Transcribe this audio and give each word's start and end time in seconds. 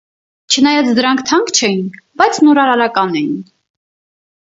Չնայած 0.53 0.87
դրանք 0.99 1.19
թանկ 1.31 1.51
չէին, 1.57 1.83
բայց 2.21 2.39
նորարական 2.47 3.13
էին։ 3.21 3.37